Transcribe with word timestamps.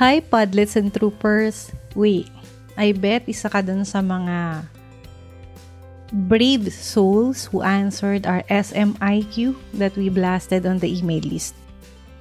Hi, 0.00 0.24
Podlets 0.24 0.80
and 0.80 0.88
Troopers! 0.88 1.76
Wait, 1.92 2.32
I 2.72 2.96
bet 2.96 3.28
isa 3.28 3.52
ka 3.52 3.60
dun 3.60 3.84
sa 3.84 4.00
mga 4.00 4.64
brave 6.24 6.72
souls 6.72 7.52
who 7.52 7.60
answered 7.60 8.24
our 8.24 8.40
SMIQ 8.48 9.52
that 9.76 9.92
we 10.00 10.08
blasted 10.08 10.64
on 10.64 10.80
the 10.80 10.88
email 10.88 11.20
list. 11.28 11.52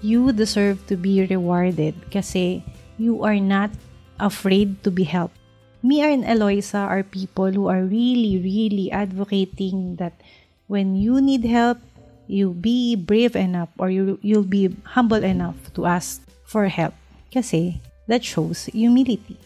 You 0.04 0.36
deserve 0.36 0.84
to 0.92 1.00
be 1.00 1.24
rewarded 1.24 1.96
kasi 2.12 2.68
you 3.00 3.24
are 3.24 3.40
not 3.40 3.72
afraid 4.20 4.84
to 4.84 4.92
be 4.92 5.08
helped. 5.08 5.40
Me 5.80 6.04
and 6.04 6.28
Eloisa 6.28 6.84
are 6.84 7.08
people 7.08 7.48
who 7.48 7.72
are 7.72 7.88
really, 7.88 8.44
really 8.44 8.92
advocating 8.92 9.96
that 10.04 10.20
when 10.68 11.00
you 11.00 11.24
need 11.24 11.48
help, 11.48 11.80
you 12.28 12.52
be 12.52 13.00
brave 13.00 13.40
enough 13.40 13.72
or 13.80 13.88
you, 13.88 14.20
you'll 14.20 14.44
be 14.44 14.68
humble 14.84 15.24
enough 15.24 15.56
to 15.80 15.88
ask 15.88 16.20
for 16.44 16.68
help. 16.68 16.99
Kasi 17.30 17.82
that 18.10 18.26
shows 18.26 18.68
humility. 18.74 19.38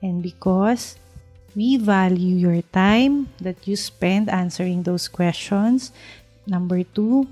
And 0.00 0.24
because 0.24 0.96
we 1.54 1.76
value 1.76 2.36
your 2.36 2.62
time 2.72 3.28
that 3.40 3.68
you 3.68 3.76
spend 3.76 4.28
answering 4.32 4.84
those 4.84 5.08
questions, 5.08 5.92
number 6.48 6.82
two, 6.82 7.28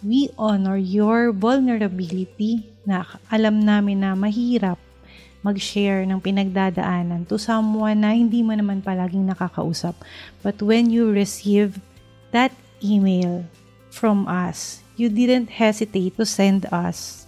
we 0.00 0.30
honor 0.38 0.76
your 0.76 1.32
vulnerability 1.32 2.64
na 2.86 3.04
alam 3.28 3.60
namin 3.60 4.00
na 4.00 4.16
mahirap 4.16 4.80
mag-share 5.40 6.04
ng 6.04 6.20
pinagdadaanan 6.20 7.24
to 7.24 7.40
someone 7.40 8.04
na 8.04 8.12
hindi 8.12 8.44
mo 8.44 8.52
naman 8.52 8.84
palaging 8.84 9.24
nakakausap. 9.24 9.96
But 10.44 10.60
when 10.60 10.92
you 10.92 11.08
receive 11.08 11.80
that 12.32 12.52
email 12.84 13.48
from 13.88 14.28
us, 14.28 14.84
you 15.00 15.08
didn't 15.08 15.48
hesitate 15.48 16.20
to 16.20 16.28
send 16.28 16.68
us 16.68 17.24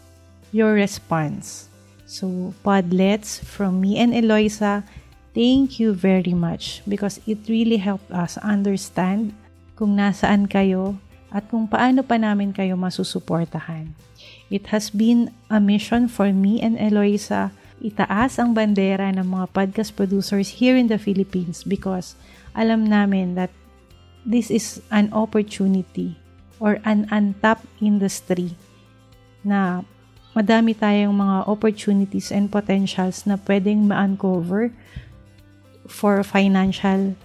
your 0.52 0.76
response. 0.76 1.71
So, 2.12 2.52
Podlets, 2.60 3.40
from 3.40 3.80
me 3.80 3.96
and 3.96 4.12
Eloisa, 4.12 4.84
thank 5.32 5.80
you 5.80 5.96
very 5.96 6.36
much 6.36 6.84
because 6.84 7.16
it 7.24 7.48
really 7.48 7.80
helped 7.80 8.12
us 8.12 8.36
understand 8.44 9.32
kung 9.80 9.96
nasaan 9.96 10.44
kayo 10.44 11.00
at 11.32 11.48
kung 11.48 11.64
paano 11.64 12.04
pa 12.04 12.20
namin 12.20 12.52
kayo 12.52 12.76
masusuportahan. 12.76 13.96
It 14.52 14.68
has 14.68 14.92
been 14.92 15.32
a 15.48 15.56
mission 15.56 16.04
for 16.04 16.36
me 16.36 16.60
and 16.60 16.76
Eloisa 16.76 17.48
itaas 17.80 18.36
ang 18.36 18.52
bandera 18.52 19.08
ng 19.08 19.24
mga 19.24 19.48
podcast 19.56 19.96
producers 19.96 20.60
here 20.60 20.76
in 20.76 20.92
the 20.92 21.00
Philippines 21.00 21.64
because 21.64 22.12
alam 22.52 22.84
namin 22.84 23.40
that 23.40 23.48
this 24.28 24.52
is 24.52 24.84
an 24.92 25.08
opportunity 25.16 26.20
or 26.60 26.76
an 26.84 27.08
untapped 27.08 27.64
industry 27.80 28.52
na 29.42 29.80
madami 30.32 30.72
tayong 30.72 31.12
mga 31.12 31.36
opportunities 31.48 32.32
and 32.32 32.48
potentials 32.48 33.28
na 33.28 33.36
pwedeng 33.44 33.88
ma-uncover 33.88 34.72
for 35.88 36.24
financial 36.24 37.16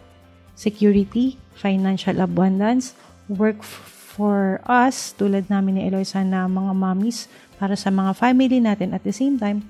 security, 0.58 1.40
financial 1.56 2.20
abundance, 2.20 2.98
work 3.32 3.64
for 3.64 4.60
us, 4.66 5.14
tulad 5.16 5.48
namin 5.48 5.80
ni 5.80 5.82
Eloisa 5.88 6.26
na 6.26 6.50
mga 6.50 6.74
mommies, 6.74 7.30
para 7.58 7.74
sa 7.74 7.90
mga 7.90 8.14
family 8.18 8.60
natin 8.62 8.94
at 8.94 9.02
the 9.02 9.14
same 9.14 9.38
time, 9.38 9.66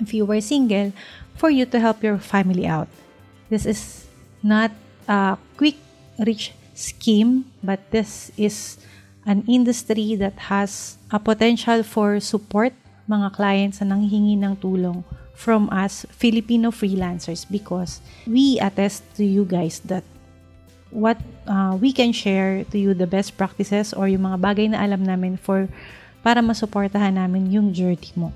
if 0.00 0.12
you 0.12 0.24
were 0.24 0.40
single, 0.40 0.92
for 1.36 1.48
you 1.48 1.64
to 1.64 1.80
help 1.80 2.00
your 2.04 2.18
family 2.20 2.68
out. 2.68 2.88
This 3.48 3.64
is 3.64 4.08
not 4.42 4.72
a 5.08 5.36
quick 5.56 5.76
rich 6.20 6.52
scheme, 6.74 7.48
but 7.62 7.80
this 7.92 8.32
is 8.36 8.80
an 9.24 9.44
industry 9.48 10.14
that 10.16 10.52
has 10.52 10.96
a 11.10 11.18
potential 11.18 11.82
for 11.82 12.20
support 12.20 12.72
mga 13.04 13.36
clients 13.36 13.80
na 13.80 13.92
nanghihingi 13.92 14.40
ng 14.40 14.56
tulong 14.60 15.04
from 15.36 15.68
us 15.68 16.06
Filipino 16.14 16.70
freelancers 16.70 17.44
because 17.44 18.00
we 18.24 18.56
attest 18.62 19.04
to 19.18 19.26
you 19.26 19.44
guys 19.44 19.82
that 19.84 20.06
what 20.94 21.18
uh, 21.50 21.76
we 21.76 21.90
can 21.92 22.14
share 22.14 22.62
to 22.70 22.78
you 22.78 22.94
the 22.94 23.08
best 23.08 23.36
practices 23.36 23.92
or 23.92 24.06
yung 24.06 24.24
mga 24.24 24.38
bagay 24.40 24.66
na 24.70 24.80
alam 24.80 25.02
namin 25.02 25.36
for 25.36 25.66
para 26.22 26.40
masuportahan 26.40 27.18
namin 27.18 27.50
yung 27.50 27.74
journey 27.74 28.14
mo. 28.16 28.32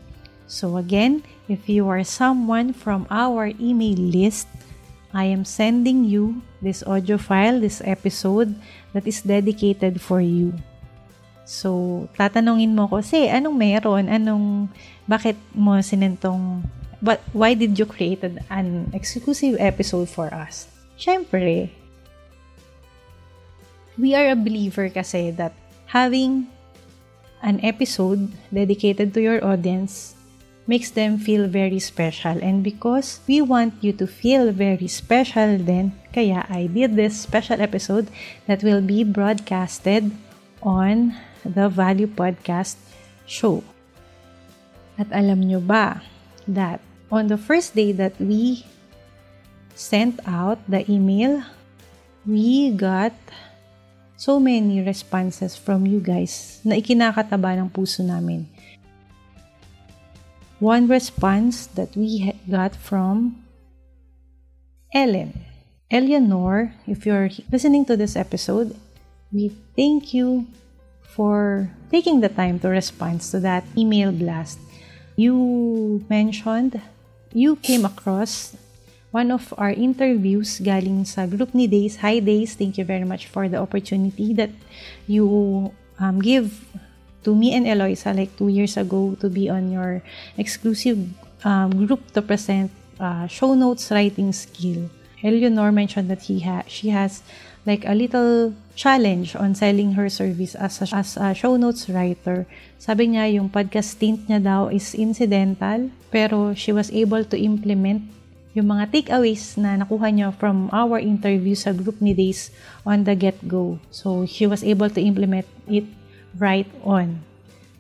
So 0.50 0.76
again, 0.76 1.24
if 1.46 1.70
you 1.70 1.88
are 1.88 2.04
someone 2.04 2.74
from 2.74 3.06
our 3.08 3.54
email 3.56 3.96
list, 3.96 4.50
I 5.14 5.30
am 5.32 5.46
sending 5.48 6.04
you 6.04 6.44
this 6.60 6.84
audio 6.84 7.16
file, 7.16 7.60
this 7.60 7.80
episode 7.84 8.52
that 8.92 9.08
is 9.08 9.24
dedicated 9.24 10.02
for 10.02 10.20
you. 10.20 10.52
So, 11.48 12.04
tatanungin 12.12 12.76
mo 12.76 12.92
ko, 12.92 13.00
say, 13.00 13.32
anong 13.32 13.56
meron? 13.56 14.12
Anong, 14.12 14.68
bakit 15.08 15.40
mo 15.56 15.80
sinentong, 15.80 16.60
but 17.00 17.24
why 17.32 17.56
did 17.56 17.72
you 17.80 17.88
create 17.88 18.20
an 18.52 18.92
exclusive 18.92 19.56
episode 19.56 20.12
for 20.12 20.28
us? 20.28 20.68
Siyempre, 21.00 21.72
we 23.96 24.12
are 24.12 24.28
a 24.28 24.36
believer 24.36 24.92
kasi 24.92 25.32
that 25.40 25.56
having 25.88 26.52
an 27.40 27.64
episode 27.64 28.28
dedicated 28.52 29.16
to 29.16 29.24
your 29.24 29.40
audience 29.40 30.20
makes 30.68 30.92
them 30.92 31.16
feel 31.16 31.48
very 31.48 31.80
special. 31.80 32.36
And 32.44 32.60
because 32.60 33.24
we 33.24 33.40
want 33.40 33.72
you 33.80 33.96
to 33.96 34.06
feel 34.06 34.52
very 34.52 34.86
special 34.86 35.56
then, 35.56 35.96
kaya 36.12 36.44
I 36.52 36.68
did 36.68 36.92
this 36.92 37.16
special 37.16 37.64
episode 37.64 38.12
that 38.44 38.60
will 38.60 38.84
be 38.84 39.00
broadcasted 39.00 40.12
on 40.60 41.16
the 41.48 41.72
Value 41.72 42.08
Podcast 42.08 42.76
Show. 43.24 43.64
At 45.00 45.08
alam 45.10 45.40
nyo 45.40 45.64
ba 45.64 46.04
that 46.44 46.84
on 47.08 47.32
the 47.32 47.40
first 47.40 47.72
day 47.72 47.92
that 47.96 48.16
we 48.20 48.68
sent 49.72 50.20
out 50.28 50.58
the 50.68 50.84
email, 50.90 51.44
we 52.26 52.74
got 52.74 53.14
so 54.18 54.42
many 54.42 54.82
responses 54.82 55.54
from 55.54 55.86
you 55.86 56.02
guys 56.02 56.58
na 56.66 56.74
ikinakataba 56.76 57.54
ng 57.56 57.70
puso 57.70 58.02
namin. 58.02 58.50
One 60.58 60.90
response 60.90 61.70
that 61.78 61.94
we 61.94 62.34
got 62.50 62.74
from 62.74 63.38
Ellen. 64.90 65.46
Eleanor, 65.86 66.74
if 66.90 67.06
you're 67.06 67.30
listening 67.54 67.86
to 67.86 67.94
this 67.96 68.18
episode, 68.18 68.74
we 69.30 69.54
thank 69.78 70.12
you 70.12 70.50
for 71.08 71.70
taking 71.90 72.20
the 72.20 72.28
time 72.28 72.60
to 72.60 72.68
respond 72.68 73.20
to 73.32 73.40
that 73.40 73.64
email 73.76 74.12
blast. 74.12 74.60
You 75.16 76.04
mentioned 76.08 76.80
you 77.32 77.56
came 77.56 77.84
across 77.84 78.56
one 79.10 79.32
of 79.32 79.52
our 79.56 79.72
interviews 79.72 80.60
galing 80.60 81.04
sa 81.08 81.26
group 81.26 81.56
ni 81.56 81.66
Days. 81.66 82.04
Hi 82.04 82.20
Days, 82.20 82.54
thank 82.54 82.76
you 82.76 82.84
very 82.84 83.08
much 83.08 83.26
for 83.26 83.48
the 83.48 83.56
opportunity 83.56 84.36
that 84.36 84.52
you 85.08 85.72
um, 85.98 86.20
give 86.20 86.52
to 87.24 87.34
me 87.34 87.52
and 87.56 87.66
Eloisa 87.66 88.12
like 88.12 88.36
two 88.36 88.48
years 88.48 88.76
ago 88.76 89.16
to 89.20 89.28
be 89.28 89.48
on 89.48 89.72
your 89.72 90.04
exclusive 90.36 91.00
um, 91.44 91.86
group 91.86 92.04
to 92.12 92.22
present 92.22 92.70
uh, 93.00 93.26
show 93.26 93.54
notes 93.54 93.90
writing 93.90 94.32
skill. 94.32 94.88
Eleanor 95.24 95.72
mentioned 95.72 96.08
that 96.10 96.22
he 96.22 96.40
ha- 96.40 96.68
she 96.68 96.90
has 96.94 97.22
like 97.66 97.86
a 97.86 97.94
little 97.94 98.54
challenge 98.78 99.34
on 99.34 99.54
selling 99.54 99.98
her 99.98 100.06
service 100.06 100.54
as 100.54 100.82
a, 100.82 100.86
as 100.94 101.16
a 101.16 101.34
show 101.34 101.56
notes 101.58 101.90
writer. 101.90 102.46
Sabi 102.78 103.14
niya 103.14 103.34
yung 103.34 103.50
podcast 103.50 103.98
stint 103.98 104.30
niya 104.30 104.38
daw 104.42 104.62
is 104.70 104.94
incidental 104.94 105.90
pero 106.14 106.54
she 106.54 106.70
was 106.70 106.92
able 106.94 107.24
to 107.26 107.36
implement 107.36 108.06
yung 108.56 108.74
mga 108.74 108.90
takeaways 108.90 109.54
na 109.54 109.78
nakuha 109.78 110.10
niya 110.10 110.34
from 110.34 110.66
our 110.74 110.98
interview 110.98 111.54
sa 111.54 111.70
group 111.70 112.02
ni 112.02 112.10
Days 112.16 112.50
on 112.82 113.06
the 113.06 113.14
get-go. 113.14 113.78
So, 113.94 114.26
she 114.26 114.50
was 114.50 114.66
able 114.66 114.90
to 114.90 114.98
implement 114.98 115.46
it 115.70 115.86
right 116.34 116.66
on. 116.82 117.22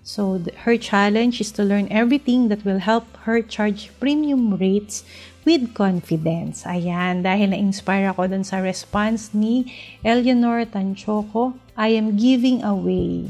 So, 0.08 0.40
the, 0.40 0.56
her 0.64 0.80
challenge 0.80 1.36
is 1.36 1.52
to 1.60 1.62
learn 1.62 1.92
everything 1.92 2.48
that 2.48 2.64
will 2.64 2.80
help 2.80 3.04
her 3.28 3.44
charge 3.44 3.92
premium 4.00 4.56
rates 4.56 5.04
with 5.44 5.76
confidence. 5.76 6.64
Ayan, 6.64 7.20
dahil 7.20 7.52
na-inspire 7.52 8.08
ako 8.08 8.32
dun 8.32 8.40
sa 8.40 8.64
response 8.64 9.36
ni 9.36 9.68
Eleanor 10.00 10.64
Tanchoco, 10.64 11.60
I 11.76 11.92
am 11.92 12.16
giving 12.16 12.64
away 12.64 13.28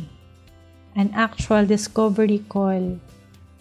an 0.95 1.11
actual 1.19 1.67
discovery 1.67 2.47
call 2.47 3.03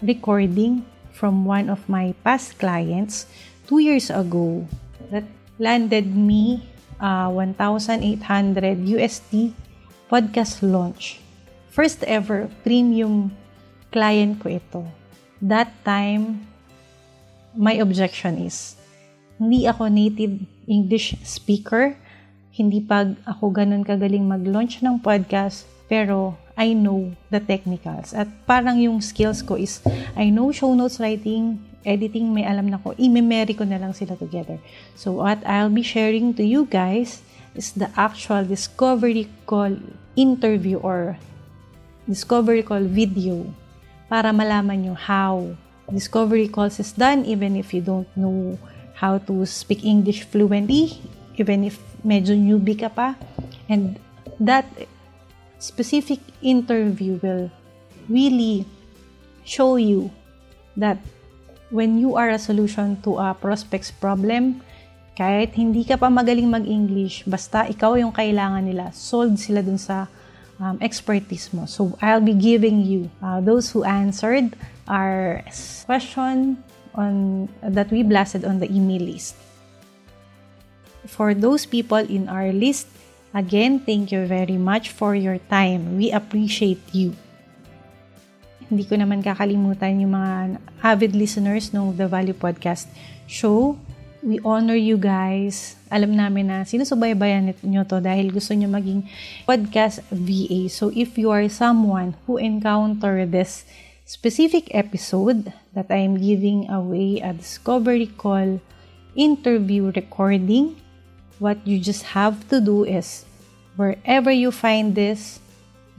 recording 0.06 0.86
from 1.10 1.42
one 1.42 1.74
of 1.74 1.90
my 1.90 2.14
past 2.22 2.62
clients 2.62 3.26
two 3.66 3.82
years 3.82 4.14
ago 4.14 4.70
that 5.10 5.26
landed 5.58 6.14
me 6.14 6.70
uh, 7.02 7.34
1,800 7.34 7.98
USD 8.86 9.58
podcast 10.06 10.62
launch. 10.62 11.26
First 11.78 12.02
ever 12.10 12.50
premium 12.66 13.30
client 13.94 14.42
ko 14.42 14.50
ito. 14.50 14.82
That 15.46 15.70
time, 15.86 16.42
my 17.54 17.78
objection 17.78 18.42
is, 18.42 18.74
hindi 19.38 19.70
ako 19.70 19.86
native 19.86 20.42
English 20.66 21.14
speaker, 21.22 21.94
hindi 22.50 22.82
pag 22.82 23.14
ako 23.30 23.54
ganun 23.54 23.86
kagaling 23.86 24.26
mag-launch 24.26 24.82
ng 24.82 24.98
podcast, 25.06 25.70
pero 25.86 26.34
I 26.58 26.74
know 26.74 27.14
the 27.30 27.38
technicals. 27.38 28.10
At 28.10 28.26
parang 28.50 28.82
yung 28.82 28.98
skills 28.98 29.46
ko 29.46 29.54
is, 29.54 29.78
I 30.18 30.34
know 30.34 30.50
show 30.50 30.74
notes 30.74 30.98
writing, 30.98 31.62
editing, 31.86 32.34
may 32.34 32.50
alam 32.50 32.74
na 32.74 32.82
ko, 32.82 32.98
i-memory 32.98 33.54
ko 33.54 33.70
na 33.70 33.78
lang 33.78 33.94
sila 33.94 34.18
together. 34.18 34.58
So 34.98 35.22
what 35.22 35.46
I'll 35.46 35.70
be 35.70 35.86
sharing 35.86 36.34
to 36.42 36.44
you 36.44 36.66
guys 36.66 37.22
is 37.54 37.78
the 37.78 37.94
actual 37.94 38.50
discovery 38.50 39.30
call 39.46 39.78
interview 40.18 40.82
or 40.82 41.22
discovery 42.08 42.64
call 42.64 42.88
video 42.88 43.46
para 44.08 44.32
malaman 44.32 44.88
nyo 44.88 44.96
how 44.96 45.54
discovery 45.92 46.48
calls 46.48 46.80
is 46.80 46.96
done 46.96 47.28
even 47.28 47.60
if 47.60 47.76
you 47.76 47.84
don't 47.84 48.08
know 48.16 48.56
how 48.98 49.22
to 49.22 49.46
speak 49.46 49.86
English 49.86 50.26
fluently, 50.26 50.98
even 51.38 51.68
if 51.68 51.78
medyo 52.02 52.34
newbie 52.34 52.80
ka 52.80 52.90
pa. 52.90 53.14
And 53.70 54.02
that 54.42 54.66
specific 55.62 56.24
interview 56.42 57.22
will 57.22 57.54
really 58.10 58.66
show 59.46 59.78
you 59.78 60.10
that 60.74 60.98
when 61.70 62.00
you 62.02 62.18
are 62.18 62.34
a 62.34 62.42
solution 62.42 62.98
to 63.04 63.22
a 63.22 63.38
prospect's 63.38 63.94
problem, 63.94 64.66
kahit 65.14 65.54
hindi 65.54 65.86
ka 65.86 65.98
pa 65.98 66.10
magaling 66.10 66.50
mag-English, 66.50 67.26
basta 67.30 67.66
ikaw 67.70 67.98
yung 67.98 68.14
kailangan 68.14 68.66
nila, 68.66 68.94
solve 68.94 69.38
sila 69.38 69.62
dun 69.62 69.78
sa 69.78 70.10
um, 70.60 70.78
expertise 70.82 71.54
mo. 71.54 71.66
So, 71.66 71.98
I'll 72.02 72.24
be 72.24 72.34
giving 72.34 72.86
you 72.86 73.10
uh, 73.22 73.42
those 73.42 73.72
who 73.72 73.84
answered 73.84 74.56
our 74.88 75.44
question 75.86 76.64
on 76.96 77.48
that 77.62 77.92
we 77.92 78.02
blasted 78.04 78.46
on 78.46 78.60
the 78.60 78.68
email 78.72 79.02
list. 79.02 79.36
For 81.08 81.34
those 81.34 81.66
people 81.66 82.04
in 82.04 82.28
our 82.28 82.52
list, 82.52 82.90
again, 83.34 83.80
thank 83.80 84.12
you 84.12 84.26
very 84.26 84.58
much 84.58 84.90
for 84.90 85.16
your 85.16 85.38
time. 85.48 85.96
We 85.96 86.12
appreciate 86.12 86.84
you. 86.92 87.16
Hindi 88.68 88.84
ko 88.84 89.00
naman 89.00 89.24
kakalimutan 89.24 90.04
yung 90.04 90.12
mga 90.12 90.60
avid 90.84 91.16
listeners 91.16 91.72
ng 91.72 91.96
The 91.96 92.12
Value 92.12 92.36
Podcast 92.36 92.92
show. 93.24 93.80
We 94.26 94.42
honor 94.42 94.76
you 94.76 94.98
guys. 94.98 95.78
Alam 95.94 96.18
namin 96.18 96.50
na 96.50 96.66
sinusubaybayan 96.66 97.54
nyo 97.62 97.86
to 97.86 98.02
dahil 98.02 98.34
gusto 98.34 98.58
nyo 98.58 98.66
maging 98.66 99.06
podcast 99.46 100.02
VA. 100.10 100.66
So 100.74 100.90
if 100.90 101.22
you 101.22 101.30
are 101.30 101.46
someone 101.48 102.18
who 102.26 102.42
encounter 102.42 103.30
this 103.30 103.64
specific 104.10 104.74
episode 104.74 105.54
that 105.78 105.94
I 105.94 106.02
am 106.02 106.18
giving 106.18 106.66
away 106.66 107.22
a 107.22 107.36
discovery 107.38 108.10
call 108.10 108.58
interview 109.14 109.94
recording, 109.94 110.82
what 111.38 111.62
you 111.62 111.78
just 111.78 112.18
have 112.18 112.42
to 112.50 112.58
do 112.58 112.90
is 112.90 113.22
wherever 113.78 114.34
you 114.34 114.50
find 114.50 114.98
this, 114.98 115.38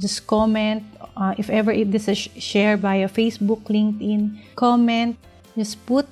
just 0.03 0.27
comment. 0.27 0.83
Uh, 1.15 1.39
if 1.39 1.51
ever 1.51 1.71
it 1.71 1.95
this 1.95 2.11
is 2.11 2.19
shared 2.39 2.83
via 2.83 3.07
Facebook, 3.07 3.63
LinkedIn, 3.71 4.43
comment. 4.59 5.15
Just 5.55 5.79
put 5.87 6.07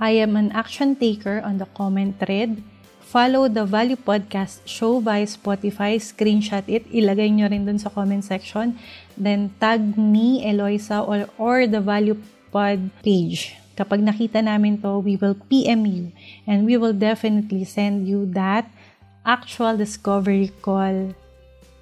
I 0.00 0.16
am 0.16 0.32
an 0.32 0.48
action 0.56 0.96
taker 0.96 1.44
on 1.44 1.60
the 1.60 1.68
comment 1.76 2.16
thread. 2.16 2.64
Follow 3.04 3.52
the 3.52 3.68
Value 3.68 4.00
Podcast 4.00 4.64
show 4.64 4.96
by 4.96 5.28
Spotify. 5.28 6.00
Screenshot 6.00 6.64
it. 6.64 6.88
Ilagay 6.88 7.28
nyo 7.36 7.52
rin 7.52 7.68
dun 7.68 7.76
sa 7.76 7.92
comment 7.92 8.24
section. 8.24 8.80
Then 9.12 9.52
tag 9.60 10.00
me, 10.00 10.40
Eloisa, 10.40 11.04
or, 11.04 11.28
or 11.36 11.68
the 11.68 11.84
Value 11.84 12.16
Pod 12.48 12.80
page. 13.04 13.60
Kapag 13.76 14.00
nakita 14.00 14.40
namin 14.40 14.80
to, 14.80 15.04
we 15.04 15.20
will 15.20 15.36
PM 15.52 15.84
you 15.84 16.16
and 16.48 16.64
we 16.64 16.80
will 16.80 16.96
definitely 16.96 17.68
send 17.68 18.08
you 18.08 18.24
that 18.32 18.72
actual 19.28 19.76
discovery 19.76 20.48
call 20.64 21.12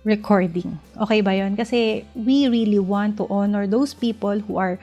recording. 0.03 0.83
Okay 0.99 1.23
ba 1.23 1.39
yon? 1.39 1.55
Kasi 1.55 2.03
we 2.19 2.51
really 2.51 2.83
want 2.83 3.15
to 3.15 3.31
honor 3.31 3.71
those 3.71 3.95
people 3.95 4.43
who 4.43 4.59
are 4.59 4.75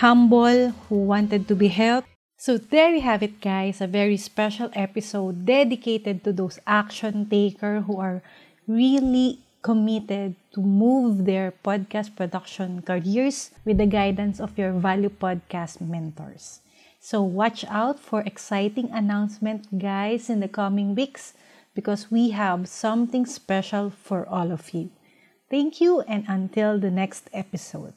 humble, 0.00 0.72
who 0.88 0.96
wanted 1.04 1.44
to 1.44 1.52
be 1.52 1.68
helped. 1.68 2.08
So 2.40 2.56
there 2.56 2.94
you 2.94 3.02
have 3.02 3.22
it 3.22 3.42
guys, 3.42 3.82
a 3.82 3.86
very 3.86 4.16
special 4.16 4.70
episode 4.72 5.44
dedicated 5.44 6.24
to 6.24 6.32
those 6.32 6.58
action 6.66 7.28
taker 7.28 7.82
who 7.82 8.00
are 8.00 8.22
really 8.66 9.40
committed 9.60 10.36
to 10.54 10.62
move 10.62 11.26
their 11.26 11.52
podcast 11.52 12.16
production 12.16 12.80
careers 12.80 13.50
with 13.66 13.76
the 13.76 13.84
guidance 13.84 14.40
of 14.40 14.56
your 14.56 14.72
value 14.72 15.10
podcast 15.10 15.82
mentors. 15.82 16.60
So 16.98 17.20
watch 17.20 17.66
out 17.68 18.00
for 18.00 18.22
exciting 18.22 18.88
announcement 18.88 19.78
guys 19.78 20.30
in 20.30 20.40
the 20.40 20.48
coming 20.48 20.94
weeks 20.94 21.34
because 21.74 22.10
we 22.10 22.30
have 22.30 22.70
something 22.70 23.26
special 23.26 23.90
for 23.90 24.24
all 24.24 24.50
of 24.50 24.72
you. 24.72 24.88
Thank 25.50 25.78
you 25.78 26.00
and 26.08 26.24
until 26.26 26.80
the 26.80 26.90
next 26.90 27.28
episode. 27.34 27.92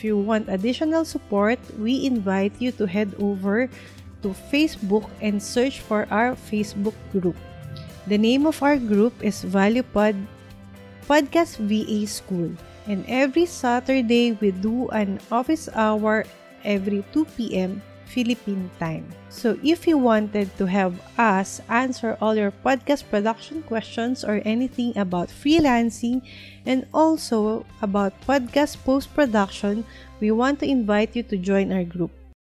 If 0.00 0.08
you 0.08 0.16
want 0.16 0.48
additional 0.48 1.04
support, 1.04 1.60
we 1.76 2.08
invite 2.08 2.56
you 2.56 2.72
to 2.80 2.88
head 2.88 3.12
over 3.20 3.68
to 4.24 4.32
Facebook 4.48 5.04
and 5.20 5.36
search 5.36 5.84
for 5.84 6.08
our 6.08 6.32
Facebook 6.32 6.96
group. 7.12 7.36
The 8.08 8.16
name 8.16 8.48
of 8.48 8.56
our 8.64 8.80
group 8.80 9.12
is 9.20 9.44
ValuePod 9.44 10.16
Podcast 11.04 11.60
VA 11.60 12.08
School. 12.08 12.48
And 12.88 13.04
every 13.12 13.44
Saturday, 13.44 14.32
we 14.40 14.56
do 14.56 14.88
an 14.88 15.20
office 15.28 15.68
hour 15.76 16.24
every 16.64 17.04
2 17.12 17.28
p.m. 17.36 17.84
Philippine 18.10 18.70
time. 18.78 19.06
So 19.30 19.56
if 19.62 19.86
you 19.86 19.96
wanted 19.96 20.50
to 20.58 20.66
have 20.66 20.98
us 21.16 21.62
answer 21.70 22.18
all 22.20 22.34
your 22.34 22.50
podcast 22.50 23.08
production 23.08 23.62
questions 23.62 24.24
or 24.24 24.42
anything 24.44 24.98
about 24.98 25.30
freelancing 25.30 26.22
and 26.66 26.86
also 26.92 27.64
about 27.80 28.18
podcast 28.26 28.82
post 28.84 29.14
production, 29.14 29.86
we 30.18 30.30
want 30.30 30.58
to 30.60 30.68
invite 30.68 31.14
you 31.14 31.22
to 31.30 31.38
join 31.38 31.72
our 31.72 31.84
group. 31.84 32.10